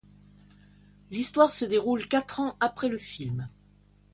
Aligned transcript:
L'histoire 1.11 1.51
se 1.51 1.63
déroule 1.63 2.07
quatre 2.07 2.39
ans 2.39 2.57
après 2.59 2.89
le 2.89 2.97
film. 2.97 3.47